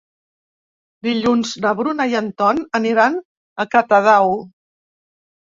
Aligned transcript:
Dilluns 1.07 1.51
na 1.65 1.73
Bruna 1.81 2.07
i 2.13 2.17
en 2.21 2.31
Ton 2.41 2.63
aniran 2.81 3.21
a 3.21 3.69
Catadau. 3.77 4.35